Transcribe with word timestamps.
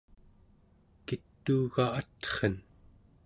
kituuga 1.05 1.85
atren? 1.99 2.55